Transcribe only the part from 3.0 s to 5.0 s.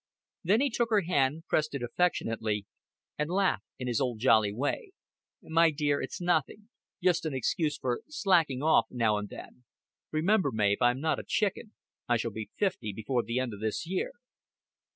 and laughed in his old jolly way.